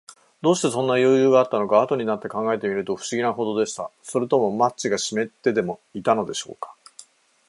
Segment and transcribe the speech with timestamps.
[0.41, 3.91] どうして、そんなよゆうがあったのか、あとになって考えてみると、ふしぎなほどでした。
[4.01, 6.73] それともマッチがしめってでもいたのでしょうか。